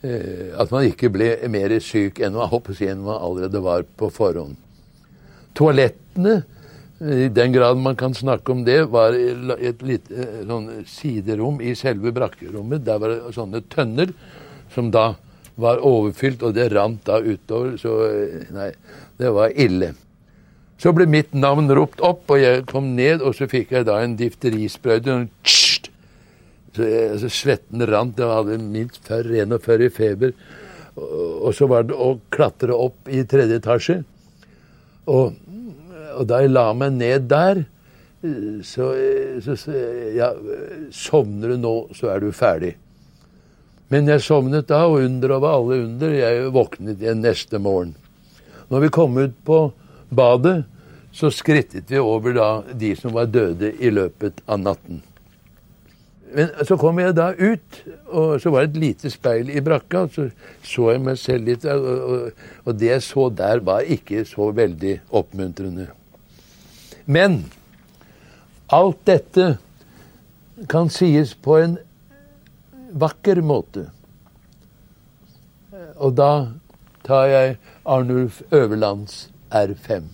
at 0.00 0.70
man 0.72 0.86
ikke 0.88 1.10
ble 1.12 1.34
mer 1.52 1.74
syk 1.84 2.22
enn 2.24 2.32
man, 2.32 2.48
enn 2.48 3.02
man 3.04 3.20
allerede 3.20 3.60
var 3.60 3.84
på 4.00 4.08
forhånd. 4.14 4.56
Toalettene, 5.58 6.40
i 7.00 7.28
den 7.32 7.52
grad 7.52 7.78
man 7.80 7.96
kan 7.96 8.14
snakke 8.14 8.52
om 8.52 8.62
det, 8.64 8.82
var 8.92 9.16
et 9.16 9.80
lite 9.84 10.12
eh, 10.12 10.42
sånn 10.44 10.68
siderom 10.88 11.60
i 11.64 11.72
selve 11.78 12.12
brakkerommet. 12.12 12.84
Der 12.84 13.00
var 13.00 13.14
det 13.14 13.34
sånne 13.36 13.62
tønner 13.72 14.12
som 14.74 14.90
da 14.92 15.14
var 15.60 15.80
overfylt, 15.84 16.44
og 16.44 16.54
det 16.56 16.70
rant 16.74 17.00
da 17.08 17.18
utover. 17.20 17.76
Så 17.80 17.96
nei, 18.54 18.70
det 19.20 19.32
var 19.36 19.56
ille. 19.56 19.94
Så 20.80 20.92
ble 20.96 21.04
mitt 21.08 21.34
navn 21.36 21.68
ropt 21.76 22.00
opp, 22.04 22.24
og 22.32 22.40
jeg 22.40 22.64
kom 22.70 22.94
ned, 22.96 23.24
og 23.24 23.34
så 23.36 23.48
fikk 23.50 23.74
jeg 23.76 23.88
da 23.88 23.98
en 24.00 24.16
difterisprøyte. 24.20 25.18
Så 26.76 26.86
altså, 26.86 27.30
svetten 27.34 27.86
rant. 27.90 28.18
Jeg 28.18 28.30
hadde 28.30 28.58
minst 28.62 29.08
41 29.08 29.86
i 29.86 29.90
feber. 29.92 30.34
Og, 31.00 31.50
så 31.56 31.68
var 31.70 31.86
det 31.88 31.96
å 31.96 32.14
klatre 32.32 32.76
opp 32.76 33.08
i 33.08 33.22
tredje 33.28 33.60
etasje. 33.60 34.00
Og, 35.10 35.36
og 36.16 36.24
da 36.28 36.42
jeg 36.42 36.52
la 36.52 36.70
meg 36.76 36.96
ned 36.98 37.28
der, 37.30 37.64
så, 38.66 38.90
så, 39.40 39.56
så 39.56 39.74
ja, 40.12 40.28
Sovner 40.92 41.54
du 41.54 41.62
nå, 41.62 41.74
så 41.96 42.12
er 42.12 42.20
du 42.22 42.34
ferdig. 42.36 42.74
Men 43.90 44.06
jeg 44.06 44.22
sovnet 44.22 44.68
da, 44.68 44.84
og 44.86 45.00
under 45.02 45.32
over 45.34 45.54
alle 45.56 45.80
under, 45.86 46.12
jeg 46.14 46.50
våknet 46.54 47.00
igjen 47.02 47.24
neste 47.24 47.58
morgen. 47.58 47.96
Når 48.70 48.84
vi 48.84 48.90
kom 48.94 49.16
ut 49.18 49.34
på 49.46 49.62
badet, 50.14 50.60
så 51.10 51.30
skrittet 51.34 51.90
vi 51.90 51.98
over 51.98 52.36
da 52.36 52.50
de 52.70 52.92
som 52.98 53.16
var 53.16 53.32
døde 53.34 53.72
i 53.82 53.90
løpet 53.90 54.44
av 54.46 54.60
natten. 54.62 55.00
Men 56.34 56.50
så 56.66 56.76
kom 56.78 56.98
jeg 57.02 57.14
da 57.18 57.30
ut, 57.34 57.78
og 58.06 58.36
så 58.42 58.52
var 58.54 58.66
det 58.66 58.70
et 58.70 58.82
lite 58.84 59.10
speil 59.10 59.50
i 59.50 59.62
brakka. 59.64 60.04
og 60.04 60.14
Så 60.14 60.28
så 60.62 60.90
jeg 60.92 61.02
meg 61.02 61.18
selv 61.18 61.48
litt, 61.50 61.64
og, 61.64 61.86
og, 61.86 62.44
og 62.64 62.76
det 62.78 62.92
jeg 62.92 63.02
så 63.06 63.28
der, 63.34 63.62
var 63.66 63.80
ikke 63.80 64.24
så 64.28 64.50
veldig 64.54 65.00
oppmuntrende. 65.10 65.88
Men 67.10 67.42
alt 68.70 69.00
dette 69.08 69.56
kan 70.70 70.90
sies 70.92 71.34
på 71.34 71.56
en 71.58 71.76
vakker 72.92 73.42
måte. 73.42 73.88
Og 75.98 76.14
da 76.18 76.32
tar 77.06 77.26
jeg 77.30 77.58
Arnulf 77.84 78.42
Øverlands 78.54 79.28
R5. 79.50 80.06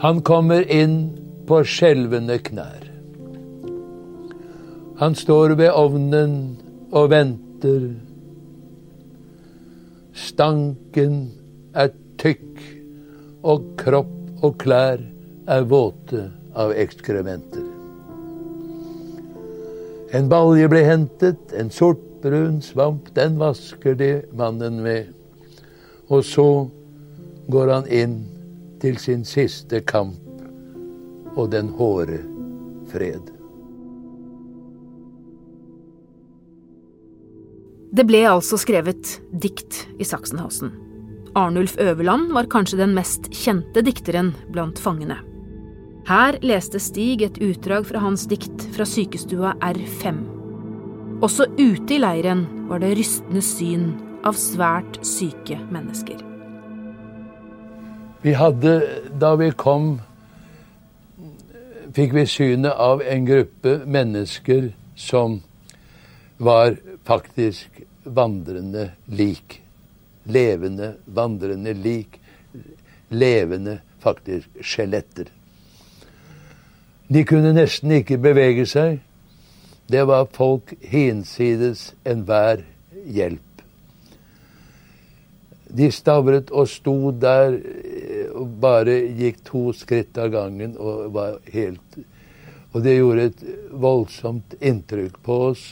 Han 0.00 0.22
kommer 0.26 0.64
inn 0.68 1.00
på 1.48 1.62
skjelvende 1.64 2.38
knær. 2.44 2.89
Han 5.00 5.14
står 5.16 5.54
ved 5.56 5.70
ovnen 5.72 6.32
og 6.92 7.06
venter. 7.08 7.86
Stanken 10.12 11.14
er 11.72 11.88
tykk, 12.20 12.60
og 13.40 13.64
kropp 13.80 14.44
og 14.44 14.58
klær 14.60 15.00
er 15.48 15.64
våte 15.72 16.26
av 16.52 16.74
ekskrementer. 16.76 17.64
En 20.12 20.28
balje 20.28 20.68
ble 20.68 20.84
hentet, 20.84 21.56
en 21.56 21.72
sortbrun 21.72 22.60
svamp, 22.60 23.08
den 23.16 23.40
vasker 23.40 23.96
de 23.96 24.12
mannen 24.36 24.82
med. 24.84 25.14
Og 26.12 26.28
så 26.28 26.48
går 27.48 27.76
han 27.78 27.88
inn 27.88 28.20
til 28.84 29.00
sin 29.00 29.24
siste 29.24 29.80
kamp 29.80 31.36
og 31.40 31.54
den 31.56 31.72
hårde 31.80 32.20
fred. 32.92 33.29
Det 37.90 38.04
ble 38.06 38.20
altså 38.30 38.54
skrevet 38.60 39.16
dikt 39.42 39.84
i 39.98 40.06
Sachsenhausen. 40.06 40.70
Arnulf 41.34 41.76
Øverland 41.82 42.30
var 42.34 42.46
kanskje 42.50 42.78
den 42.78 42.94
mest 42.94 43.26
kjente 43.34 43.82
dikteren 43.82 44.30
blant 44.54 44.78
fangene. 44.78 45.16
Her 46.06 46.38
leste 46.42 46.78
Stig 46.82 47.22
et 47.26 47.40
utdrag 47.42 47.88
fra 47.90 48.02
hans 48.02 48.28
dikt 48.30 48.68
fra 48.74 48.86
sykestua 48.86 49.56
R5. 49.58 50.20
Også 51.22 51.48
ute 51.58 51.96
i 51.96 52.00
leiren 52.00 52.46
var 52.70 52.82
det 52.82 52.94
rystende 52.98 53.42
syn 53.44 53.90
av 54.26 54.38
svært 54.38 55.00
syke 55.06 55.58
mennesker. 55.74 56.22
Vi 58.22 58.36
hadde, 58.36 58.74
da 59.18 59.34
vi 59.40 59.50
kom, 59.58 59.96
fikk 61.96 62.14
vi 62.14 62.26
synet 62.28 62.74
av 62.78 63.02
en 63.02 63.26
gruppe 63.26 63.80
mennesker 63.82 64.70
som 64.94 65.40
var 66.38 66.76
faktisk 67.04 67.82
vandrende 68.04 68.90
lik. 69.06 69.60
Levende, 70.24 70.94
vandrende 71.04 71.74
lik. 71.74 72.20
Levende, 73.08 73.80
faktisk, 74.00 74.48
skjeletter. 74.60 75.30
De 77.10 77.24
kunne 77.26 77.52
nesten 77.56 77.90
ikke 77.98 78.20
bevege 78.22 78.66
seg. 78.70 79.00
Det 79.90 80.04
var 80.06 80.28
folk 80.30 80.76
hinsides 80.86 81.88
enhver 82.06 82.62
hjelp. 83.10 83.64
De 85.70 85.90
stavret 85.90 86.50
og 86.50 86.68
sto 86.70 87.10
der 87.10 87.56
og 88.34 88.54
bare 88.62 88.94
gikk 89.18 89.42
to 89.46 89.70
skritt 89.74 90.18
av 90.18 90.30
gangen 90.34 90.76
og 90.78 91.10
var 91.14 91.38
helt 91.52 92.00
Og 92.70 92.84
det 92.84 92.96
gjorde 92.96 93.24
et 93.26 93.40
voldsomt 93.82 94.54
inntrykk 94.62 95.16
på 95.26 95.36
oss. 95.48 95.62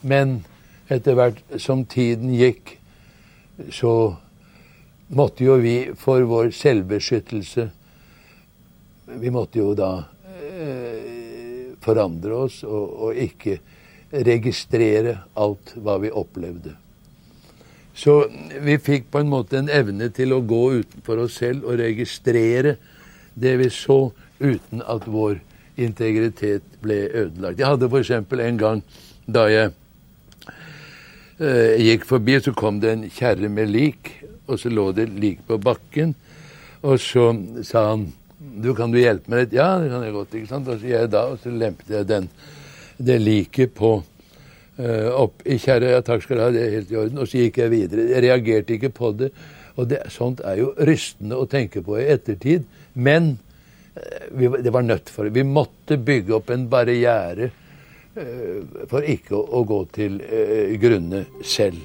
Men 0.00 0.38
etter 0.88 1.16
hvert 1.18 1.40
som 1.60 1.84
tiden 1.88 2.32
gikk, 2.36 2.76
så 3.74 4.16
måtte 5.08 5.44
jo 5.44 5.56
vi 5.60 5.76
for 5.98 6.22
vår 6.28 6.52
selvbeskyttelse 6.54 7.70
Vi 9.08 9.30
måtte 9.32 9.56
jo 9.58 9.72
da 9.72 10.04
eh, 10.28 11.72
forandre 11.80 12.42
oss 12.44 12.58
og, 12.66 12.90
og 13.08 13.16
ikke 13.16 13.54
registrere 14.12 15.14
alt 15.32 15.72
hva 15.80 15.94
vi 16.02 16.10
opplevde. 16.12 16.74
Så 17.96 18.18
vi 18.60 18.76
fikk 18.78 19.08
på 19.10 19.22
en 19.22 19.32
måte 19.32 19.56
en 19.58 19.72
evne 19.72 20.10
til 20.14 20.36
å 20.36 20.44
gå 20.44 20.60
utenfor 20.82 21.24
oss 21.24 21.40
selv 21.40 21.64
og 21.64 21.80
registrere 21.80 22.76
det 23.34 23.56
vi 23.58 23.70
så, 23.72 24.10
uten 24.38 24.84
at 24.84 25.08
vår 25.08 25.40
integritet 25.80 26.62
ble 26.82 27.06
ødelagt. 27.08 27.58
Jeg 27.58 27.66
hadde 27.66 27.88
f.eks. 27.88 28.12
en 28.12 28.60
gang 28.60 28.82
da 29.26 29.48
jeg 29.50 29.72
eh, 31.40 31.78
gikk 31.88 32.06
forbi, 32.08 32.38
og 32.38 32.46
så 32.46 32.54
kom 32.56 32.80
det 32.82 32.94
en 32.94 33.04
kjerre 33.12 33.50
med 33.52 33.70
lik, 33.72 34.12
og 34.48 34.58
så 34.60 34.72
lå 34.72 34.90
det 34.96 35.08
lik 35.14 35.44
på 35.48 35.58
bakken. 35.62 36.14
Og 36.86 37.00
så 37.02 37.30
sa 37.66 37.90
han 37.90 38.08
du, 38.38 38.70
kan 38.74 38.92
du 38.92 39.00
hjelpe 39.00 39.30
meg 39.30 39.44
litt? 39.44 39.56
Ja, 39.58 39.76
det 39.82 39.90
kan 39.90 40.04
jeg 40.06 40.14
godt. 40.14 40.34
ikke 40.38 40.50
sant? 40.50 40.68
Og 40.70 40.78
så, 40.78 40.86
jeg 40.88 41.10
da, 41.10 41.24
og 41.32 41.40
så 41.42 41.50
lempet 41.50 41.90
jeg 41.90 42.06
den, 42.08 42.28
det 42.98 43.18
liket 43.22 43.74
på 43.78 43.92
uh, 43.98 45.08
opp 45.18 45.42
i 45.46 45.58
kjerra. 45.58 45.92
Ja, 45.96 46.04
takk 46.06 46.22
skal 46.24 46.38
du 46.38 46.44
ha, 46.44 46.52
det 46.54 46.62
er 46.64 46.76
helt 46.76 46.92
i 46.94 46.98
orden. 46.98 47.20
Og 47.22 47.30
så 47.30 47.42
gikk 47.42 47.60
jeg 47.62 47.72
videre. 47.74 48.06
Jeg 48.12 48.24
reagerte 48.26 48.76
ikke 48.76 48.92
på 48.94 49.12
det. 49.18 49.32
Og 49.78 49.90
det, 49.90 50.04
sånt 50.14 50.42
er 50.46 50.62
jo 50.62 50.72
rystende 50.86 51.38
å 51.38 51.48
tenke 51.50 51.82
på 51.86 51.98
i 51.98 52.06
ettertid. 52.14 52.66
Men 52.94 53.34
uh, 53.98 54.26
vi, 54.38 54.50
det 54.62 54.74
var 54.74 54.86
nødt 54.86 55.10
for 55.12 55.26
det. 55.26 55.34
Vi 55.38 55.46
måtte 55.46 55.98
bygge 55.98 56.38
opp 56.38 56.54
en 56.54 56.68
barriere 56.70 57.50
for 58.90 59.06
ikke 59.06 59.36
å, 59.38 59.62
gå 59.68 59.82
til 59.94 60.18
grunne 60.82 61.24
selv. 61.44 61.78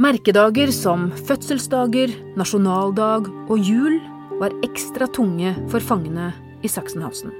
Merkedager 0.00 0.70
som 0.72 1.10
fødselsdager, 1.28 2.14
nasjonaldag 2.40 3.28
og 3.52 3.58
jul 3.60 3.98
var 4.40 4.54
ekstra 4.64 5.04
tunge 5.12 5.52
for 5.68 5.84
fangene 5.84 6.30
i 6.64 6.70
Sachsenhausen. 6.72 7.34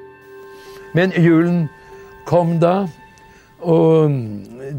Men 0.93 1.15
julen 1.17 1.69
kom 2.29 2.59
da, 2.61 2.85
og 3.65 4.13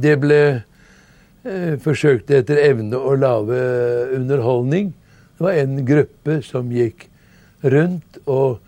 det 0.03 0.17
ble 0.21 0.41
eh, 0.51 1.77
forsøkt 1.81 2.29
etter 2.35 2.61
evne 2.61 2.99
å 2.99 3.15
lage 3.17 3.61
underholdning. 4.17 4.91
Det 5.37 5.47
var 5.47 5.57
en 5.63 5.81
gruppe 5.87 6.37
som 6.45 6.69
gikk 6.73 7.07
rundt 7.65 8.21
og 8.25 8.59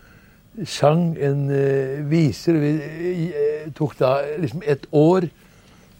sang 0.62 1.14
en 1.18 1.48
eh, 1.50 2.02
viser. 2.06 2.58
Vi 2.60 3.30
eh, 3.34 3.66
tok 3.74 3.96
da 3.98 4.18
liksom 4.38 4.62
et 4.66 4.86
år. 4.94 5.28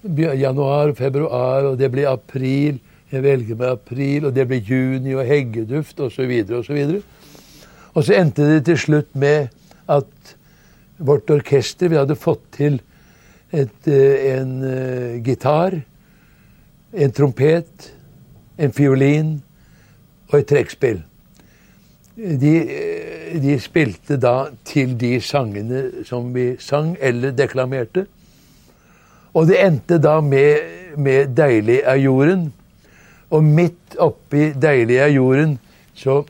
Januar, 0.04 0.92
februar, 0.92 1.70
og 1.70 1.78
det 1.80 1.88
ble 1.92 2.04
april. 2.06 2.78
Jeg 3.10 3.22
velger 3.24 3.56
med 3.56 3.70
april, 3.70 4.26
og 4.28 4.34
det 4.36 4.44
ble 4.50 4.58
juni 4.60 5.14
og 5.16 5.24
heggeduft 5.26 6.00
osv. 6.04 6.32
osv. 6.58 6.80
Og, 7.94 8.02
så 8.04 8.18
endte 8.18 8.46
det 8.50 8.64
til 8.68 8.78
slutt 8.78 9.14
med 9.16 9.48
at 9.88 10.34
vårt 10.98 11.30
orkester 11.30 11.90
Vi 11.90 11.98
hadde 11.98 12.16
fått 12.18 12.44
til 12.54 12.78
et, 13.52 13.88
eh, 13.88 14.38
en 14.38 15.22
gitar, 15.24 15.80
en 16.94 17.12
trompet, 17.12 17.90
en 18.58 18.72
fiolin 18.72 19.34
og 20.30 20.38
et 20.38 20.48
trekkspill. 20.52 21.02
De, 22.14 22.52
eh, 22.60 23.40
de, 23.42 23.56
spilte 23.60 24.16
da 24.22 24.50
til 24.64 24.94
de 24.98 25.16
sangene 25.20 26.04
som 26.06 26.28
vi 26.34 26.54
sang 26.62 26.94
eller 27.00 27.34
deklamerte. 27.34 28.06
Og 29.34 29.48
det 29.50 29.58
endte 29.64 29.98
da 29.98 30.20
med, 30.20 30.94
med 30.96 31.34
'Deilig 31.34 31.80
er 31.84 31.98
jorden'. 31.98 32.52
Og 33.30 33.44
midt 33.44 33.96
oppi 33.98 34.52
'Deilig 34.52 34.96
er 34.96 35.08
jorden' 35.08 35.58
så 35.94 36.24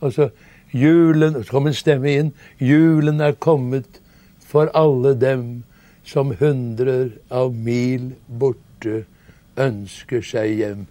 Og 0.00 0.12
så 0.12 0.28
Julen 0.74 1.44
Så 1.44 1.50
kom 1.50 1.66
en 1.66 1.74
stemme 1.74 2.10
inn. 2.10 2.32
Julen 2.58 3.20
er 3.20 3.32
kommet 3.32 4.00
for 4.40 4.70
alle 4.74 5.14
dem 5.14 5.62
som 6.04 6.34
hundrer 6.40 7.14
av 7.30 7.54
mil 7.54 8.12
borte 8.28 9.04
ønsker 9.56 10.22
seg 10.26 10.58
hjem. 10.58 10.86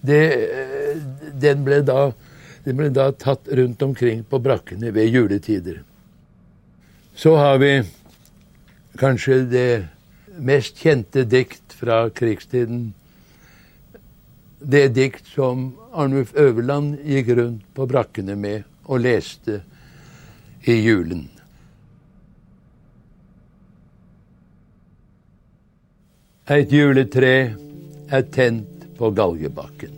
Det, 0.00 0.22
den, 1.42 1.64
ble 1.66 1.80
da, 1.82 2.12
den 2.64 2.78
ble 2.78 2.88
da 2.94 3.10
tatt 3.12 3.48
rundt 3.50 3.82
omkring 3.82 4.22
på 4.24 4.38
brakkene 4.42 4.92
ved 4.94 5.10
juletider. 5.10 5.82
Så 7.18 7.34
har 7.36 7.58
vi 7.58 7.72
kanskje 8.98 9.40
det 9.50 9.70
mest 10.38 10.78
kjente 10.78 11.24
dikt 11.26 11.74
fra 11.74 12.04
krigstiden 12.14 12.92
det 14.58 14.88
dikt 14.88 15.26
som 15.34 15.72
Arnulf 15.92 16.34
Øverland 16.34 16.98
gikk 17.06 17.28
rundt 17.38 17.66
på 17.74 17.86
brakkene 17.86 18.34
med 18.38 18.66
og 18.88 19.02
leste 19.04 19.60
i 20.66 20.80
julen. 20.82 21.28
Et 26.48 26.70
juletre 26.72 27.52
er 28.08 28.22
tent 28.32 28.86
på 28.96 29.10
galgebakken. 29.12 29.92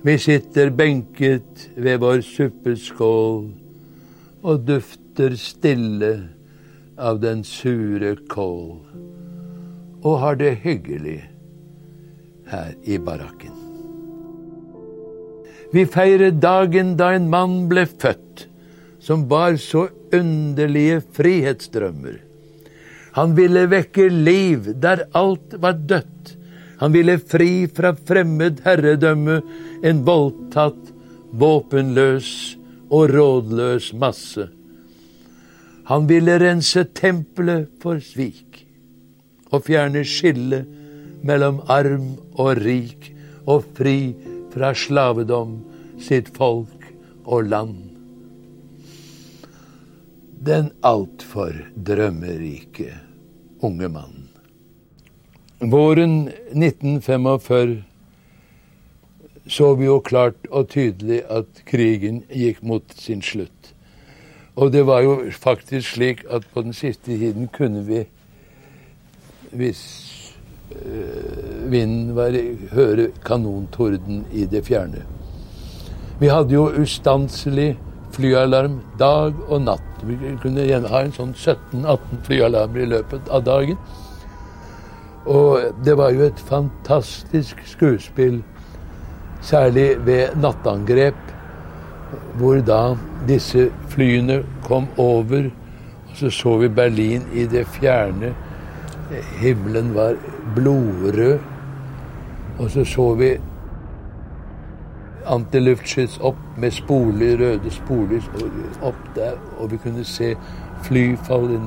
Vi 0.00 0.14
sitter 0.16 0.70
benket 0.72 1.66
ved 1.76 2.00
vår 2.00 2.22
suppeskål 2.24 3.42
og 4.46 4.64
dufter 4.64 5.36
stille 5.36 6.12
av 6.96 7.20
den 7.20 7.44
sure 7.44 8.14
kål 8.32 8.80
og 10.06 10.18
har 10.24 10.40
det 10.40 10.54
hyggelig 10.64 11.20
her 12.48 12.72
i 12.88 12.96
barakken. 12.96 13.52
Vi 15.74 15.84
feirer 15.84 16.32
dagen 16.32 16.96
da 16.96 17.10
en 17.12 17.28
mann 17.28 17.66
ble 17.68 17.84
født, 17.84 18.46
som 19.04 19.28
bar 19.28 19.58
så 19.60 19.90
underlige 20.16 21.02
frihetsdrømmer. 21.12 22.22
Han 23.16 23.32
ville 23.36 23.64
vekke 23.72 24.10
liv 24.12 24.74
der 24.82 25.06
alt 25.16 25.56
var 25.62 25.78
dødt. 25.88 26.34
Han 26.82 26.92
ville 26.92 27.16
fri 27.16 27.64
fra 27.72 27.94
fremmed 27.96 28.60
herredømme, 28.66 29.40
en 29.82 30.02
voldtatt, 30.04 30.92
våpenløs 31.32 32.28
og 32.92 33.08
rådløs 33.14 33.94
masse. 33.96 34.48
Han 35.88 36.08
ville 36.10 36.36
rense 36.42 36.84
tempelet 36.98 37.70
for 37.80 38.02
svik 38.04 38.64
og 39.48 39.64
fjerne 39.68 40.02
skillet 40.04 40.68
mellom 41.26 41.62
arm 41.72 42.16
og 42.36 42.60
rik 42.60 43.12
og 43.46 43.64
fri 43.78 44.12
fra 44.52 44.74
slavedom 44.76 45.56
sitt 46.02 46.32
folk 46.36 46.90
og 47.24 47.48
land. 47.48 47.76
Den 50.46 50.68
altfor 50.84 51.54
drømmerike 51.86 53.05
unge 53.66 53.88
mannen. 53.88 54.28
Våren 55.58 56.28
1945 56.28 57.82
så 59.46 59.74
vi 59.74 59.86
jo 59.86 60.00
klart 60.02 60.48
og 60.50 60.68
tydelig 60.72 61.20
at 61.30 61.62
krigen 61.68 62.22
gikk 62.34 62.62
mot 62.66 62.94
sin 62.98 63.22
slutt. 63.22 63.72
Og 64.56 64.72
det 64.72 64.86
var 64.88 65.04
jo 65.04 65.18
faktisk 65.30 65.94
slik 65.94 66.24
at 66.32 66.46
på 66.52 66.64
den 66.64 66.74
siste 66.74 67.12
tiden 67.12 67.48
kunne 67.52 67.84
vi, 67.86 68.04
hvis 69.52 69.82
øh, 70.72 71.70
vinden 71.70 72.16
var 72.16 72.34
høre 72.72 73.10
kanontorden 73.24 74.24
i 74.32 74.46
det 74.46 74.64
fjerne. 74.66 75.04
Vi 76.20 76.26
hadde 76.32 76.54
jo 76.54 76.70
ustanselig 76.80 77.76
flyalarm 78.16 78.80
dag 78.98 79.36
og 79.46 79.62
natt. 79.66 80.02
Vi 80.02 80.16
kunne 80.42 80.66
ha 80.90 81.02
en 81.04 81.14
sånn 81.14 81.34
17-18 81.36 82.24
flyalarmer 82.26 82.84
i 82.84 82.90
løpet 82.96 83.30
av 83.30 83.44
dagen. 83.46 83.78
Og 85.26 85.82
det 85.84 85.96
var 85.98 86.14
jo 86.14 86.26
et 86.26 86.42
fantastisk 86.48 87.62
skuespill, 87.66 88.40
særlig 89.42 89.88
ved 90.06 90.36
nattangrep, 90.40 91.18
hvor 92.38 92.60
da 92.62 92.96
disse 93.28 93.68
flyene 93.92 94.42
kom 94.66 94.86
over, 95.02 95.50
og 96.06 96.18
så 96.18 96.30
så 96.30 96.56
vi 96.62 96.68
Berlin 96.72 97.26
i 97.34 97.46
det 97.50 97.66
fjerne 97.76 98.32
Himmelen 99.40 99.94
var 99.94 100.16
blodrød. 100.54 101.38
Og 102.58 102.70
så 102.70 102.84
så 102.84 103.14
vi 103.14 103.36
antiluftskyts 105.32 106.18
opp 106.24 106.38
med 106.60 106.74
spoler, 106.74 107.36
røde 107.40 107.70
spoler 107.70 108.24
opp 108.86 109.00
der. 109.16 109.38
Og 109.58 109.72
vi 109.72 109.80
kunne 109.82 110.04
se 110.04 110.34
fly 110.86 111.16
falle 111.28 111.60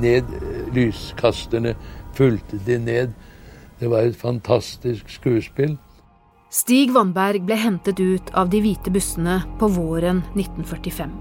ned. 0.00 0.30
Lyskasterne 0.74 1.74
fulgte 2.16 2.60
de 2.66 2.78
ned. 2.78 3.14
Det 3.80 3.90
var 3.90 4.08
et 4.08 4.16
fantastisk 4.16 5.08
skuespill. 5.08 5.78
Stig 6.50 6.90
Vannberg 6.94 7.44
ble 7.46 7.56
hentet 7.56 8.00
ut 8.02 8.32
av 8.34 8.50
de 8.50 8.58
hvite 8.64 8.90
bussene 8.90 9.38
på 9.60 9.68
våren 9.70 10.24
1945. 10.34 11.12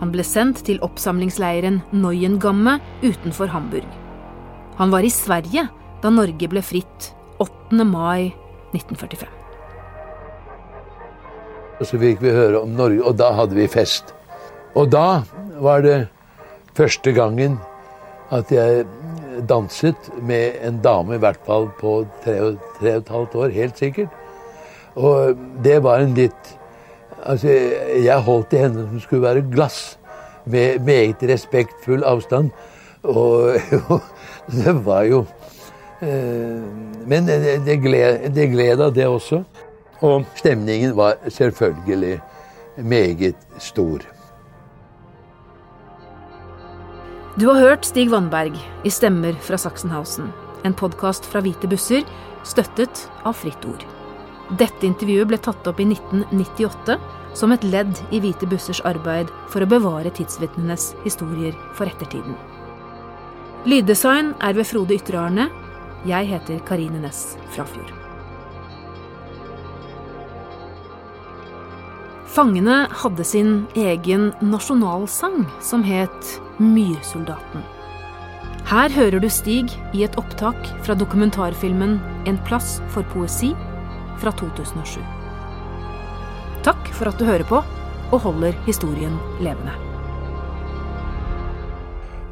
Han 0.00 0.10
ble 0.14 0.24
sendt 0.26 0.64
til 0.66 0.80
oppsamlingsleiren 0.82 1.82
Neuengamme 1.92 2.78
utenfor 3.04 3.52
Hamburg. 3.52 3.86
Han 4.80 4.90
var 4.90 5.04
i 5.04 5.12
Sverige 5.12 5.68
da 6.02 6.10
Norge 6.10 6.48
ble 6.50 6.64
fritt 6.64 7.12
8. 7.38 7.84
mai 7.84 8.32
1945. 8.72 9.41
Og 11.82 11.88
så 11.88 11.98
fikk 11.98 12.20
vi 12.22 12.30
høre 12.30 12.60
om 12.62 12.76
Norge, 12.78 13.02
og 13.02 13.16
da 13.18 13.32
hadde 13.34 13.56
vi 13.58 13.64
fest. 13.66 14.12
Og 14.78 14.92
da 14.94 15.24
var 15.58 15.82
det 15.82 15.96
første 16.78 17.10
gangen 17.16 17.56
at 18.30 18.52
jeg 18.54 18.84
danset 19.50 20.12
med 20.22 20.60
en 20.62 20.78
dame, 20.84 21.16
i 21.16 21.22
hvert 21.24 21.40
fall 21.42 21.66
på 21.80 22.04
tre, 22.22 22.36
tre 22.78 22.92
og 22.94 23.00
et 23.02 23.10
halvt 23.10 23.34
år, 23.34 23.54
helt 23.56 23.82
sikkert. 23.82 24.14
Og 24.94 25.34
det 25.64 25.80
var 25.84 26.04
en 26.04 26.18
litt 26.18 26.58
Altså, 27.22 27.52
jeg 28.02 28.18
holdt 28.26 28.54
i 28.56 28.58
henne 28.64 28.82
som 28.82 28.98
skulle 28.98 29.22
være 29.22 29.44
glass, 29.46 29.96
med 30.42 30.80
meget 30.82 31.20
respektfull 31.22 32.02
avstand. 32.02 32.48
Og, 33.06 33.60
og 33.90 34.00
det 34.58 34.74
var 34.82 35.06
jo 35.06 35.20
eh, 36.02 36.58
Men 37.06 37.30
det, 37.30 37.60
det, 37.66 37.78
gled, 37.82 38.26
det 38.34 38.48
gleda, 38.50 38.90
det 38.90 39.06
også. 39.06 39.44
Og 40.02 40.26
stemningen 40.36 40.96
var 40.96 41.20
selvfølgelig 41.30 42.20
meget 42.76 43.38
stor. 43.58 44.02
Du 47.40 47.48
har 47.48 47.60
hørt 47.60 47.86
Stig 47.86 48.10
Vannberg 48.10 48.58
i 48.84 48.90
Stemmer 48.90 49.32
fra 49.40 49.56
Sachsenhausen, 49.56 50.32
en 50.64 50.74
podkast 50.74 51.24
fra 51.24 51.40
Hvite 51.40 51.70
busser, 51.70 52.02
støttet 52.44 53.06
av 53.24 53.38
Fritt 53.38 53.64
Ord. 53.64 53.86
Dette 54.58 54.84
intervjuet 54.84 55.30
ble 55.30 55.38
tatt 55.40 55.70
opp 55.70 55.80
i 55.80 55.86
1998 55.88 56.98
som 57.38 57.54
et 57.54 57.64
ledd 57.64 57.96
i 58.12 58.20
Hvite 58.20 58.50
bussers 58.50 58.82
arbeid 58.84 59.32
for 59.48 59.64
å 59.64 59.70
bevare 59.70 60.12
tidsvitnenes 60.12 60.90
historier 61.06 61.56
for 61.78 61.88
ettertiden. 61.88 62.36
Lyddesign 63.64 64.34
er 64.42 64.58
ved 64.58 64.68
Frode 64.68 64.98
Ytre-Arne. 64.98 65.48
Jeg 66.04 66.32
heter 66.34 66.60
Karine 66.66 67.00
Næss 67.00 67.38
Frafjord. 67.54 68.01
Fangene 72.32 72.86
hadde 72.88 73.24
sin 73.28 73.66
egen 73.76 74.30
nasjonalsang 74.40 75.42
som 75.60 75.82
het 75.84 76.28
Myrsoldaten. 76.56 77.60
Her 78.64 78.88
hører 78.94 79.20
du 79.20 79.26
Stig 79.28 79.74
i 79.92 80.04
et 80.06 80.14
opptak 80.16 80.56
fra 80.86 80.94
dokumentarfilmen 80.96 81.98
En 82.24 82.38
plass 82.46 82.78
for 82.94 83.04
poesi 83.12 83.50
fra 84.22 84.32
2007. 84.38 85.02
Takk 86.64 86.88
for 86.96 87.10
at 87.10 87.20
du 87.20 87.26
hører 87.28 87.44
på 87.44 87.58
og 87.60 88.22
holder 88.24 88.56
historien 88.64 89.18
levende. 89.44 89.74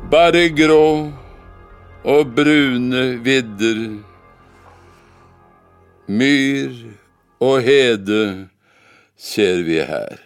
Bare 0.09 0.47
grå 0.57 1.11
og 2.09 2.33
brune 2.39 3.03
vidder, 3.27 3.83
myr 6.09 6.81
og 7.45 7.61
hede 7.69 8.23
ser 9.21 9.63
vi 9.63 9.77
her. 9.85 10.21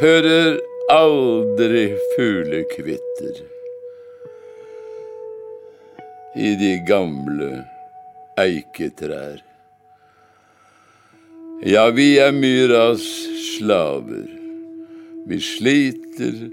Hører 0.00 0.60
aldri 0.90 1.88
fuglekvitter 2.14 3.40
i 6.38 6.52
de 6.60 6.72
gamle 6.88 7.50
eiketrær. 8.38 9.40
Ja, 11.66 11.88
vi 11.90 12.14
er 12.22 12.32
myras 12.32 13.04
slaver. 13.56 14.28
Vi 15.26 15.40
sliter 15.42 16.46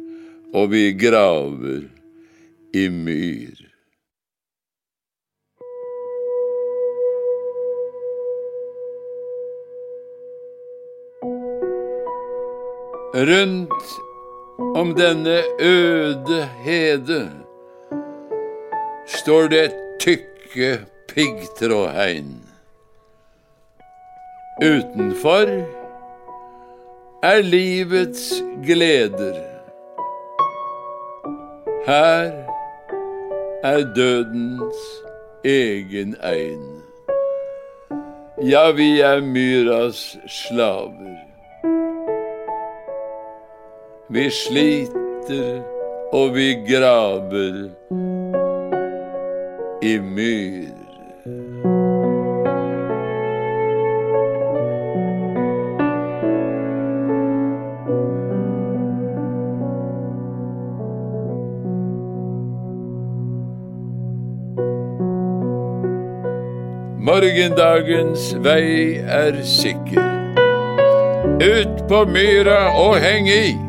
og 0.58 0.74
vi 0.74 0.90
graver 0.98 1.86
i 2.74 2.90
myr. 2.90 3.68
Rundt 13.18 13.84
om 14.76 14.96
denne 14.96 15.42
øde 15.60 16.46
hede 16.46 17.32
står 19.08 19.48
det 19.48 19.74
tykke 20.00 20.86
piggtrådhegn. 21.08 22.42
Utenfor 24.62 25.50
er 27.24 27.42
livets 27.42 28.44
gleder. 28.66 29.42
Her 31.86 32.32
er 33.64 33.94
dødens 33.96 34.76
egen 35.46 36.16
egn. 36.24 36.84
Ja, 38.42 38.72
vi 38.72 39.00
er 39.00 39.22
myras 39.22 40.18
slaver. 40.28 41.27
Vi 44.10 44.30
sliter 44.32 45.64
og 46.14 46.36
vi 46.36 46.54
graver 46.64 47.70
i 49.84 49.98
myr. 50.00 50.72
Morgendagens 66.98 68.32
vei 68.40 69.04
er 69.04 69.44
sikker. 69.44 70.04
Ut 71.44 71.88
på 71.88 72.06
myra 72.08 72.70
og 72.72 73.02
heng 73.04 73.28
i. 73.28 73.67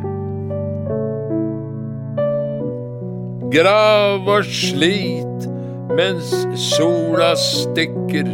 Grav 3.49 4.29
og 4.29 4.45
slit 4.45 5.47
mens 5.97 6.33
sola 6.61 7.31
stikker. 7.41 8.29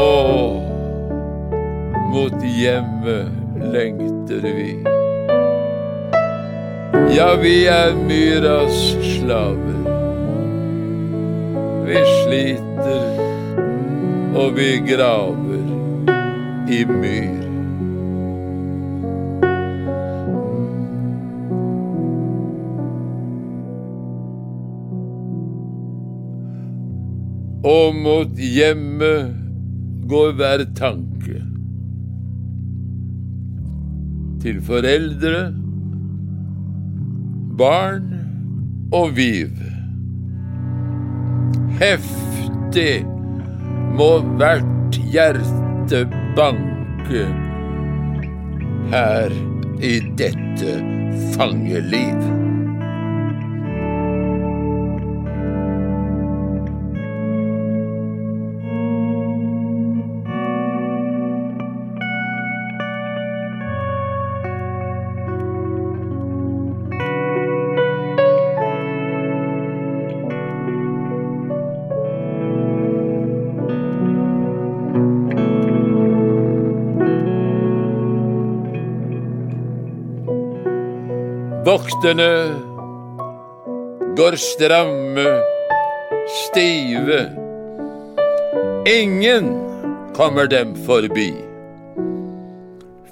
Og 0.00 0.62
mot 2.14 2.38
hjemmet 2.42 3.28
lengter 3.74 4.46
vi. 4.46 4.70
Ja, 7.12 7.34
vi 7.42 7.54
er 7.68 7.92
myras 8.08 8.78
slaver. 9.02 9.84
Vi 11.88 12.00
sliter 12.22 13.20
og 14.38 14.56
vi 14.56 14.70
graver 14.88 15.68
i 16.72 16.84
myr. 16.84 17.37
Og 27.68 27.96
mot 27.96 28.38
hjemmet 28.40 29.34
går 30.08 30.32
hver 30.38 30.64
tanke. 30.78 31.42
Til 34.40 34.62
foreldre, 34.64 35.42
barn 37.58 38.08
og 38.94 39.12
viv. 39.18 39.52
Heftig 41.82 43.02
må 43.98 44.10
hvert 44.38 45.00
hjerte 45.12 46.06
banke 46.38 47.26
her 48.94 49.38
i 49.84 49.98
dette 50.16 50.80
fangeliv. 51.36 52.37
Vokterne 81.68 82.54
går 84.16 84.36
stramme 84.36 85.26
stive. 86.28 87.18
Ingen 88.86 89.50
kommer 90.16 90.46
dem 90.46 90.72
forbi. 90.86 91.34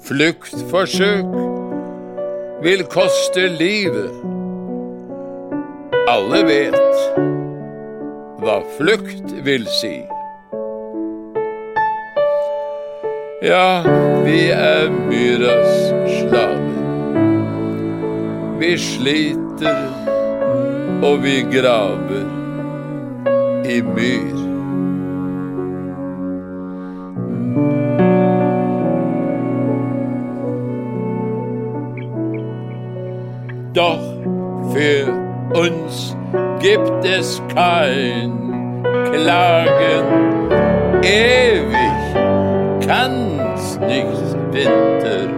Fluktforsøk 0.07 1.37
vil 2.65 2.81
koste 2.89 3.45
livet. 3.59 4.09
Alle 6.09 6.41
vet 6.49 6.97
hva 8.41 8.61
flukt 8.79 9.35
vil 9.45 9.69
si. 9.81 9.99
Ja, 13.45 13.83
vi 14.25 14.47
er 14.49 14.89
myras 14.89 15.91
slaver. 16.17 16.66
Vi 18.67 18.77
sliter 18.77 19.77
og 21.03 21.23
vi 21.23 21.41
graver 21.51 22.25
i 23.65 23.81
myr. 23.81 24.35
Doch 33.75 34.05
für 34.73 35.07
uns 35.55 36.17
gibt 36.59 37.05
es 37.05 37.41
kein 37.55 38.31
Klagen. 39.13 40.05
Ewig 41.03 42.15
kann's 42.85 43.79
nicht 43.87 44.35
Winter 44.51 45.29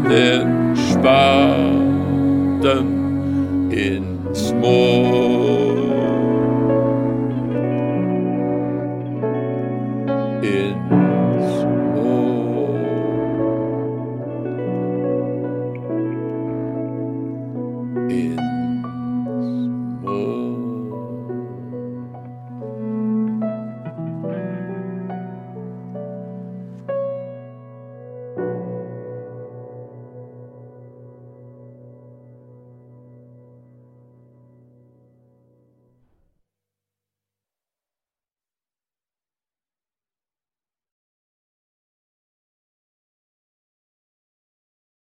den 0.07 0.75
Spaten 0.91 2.85
ins 3.71 4.53
Mond. 4.53 5.26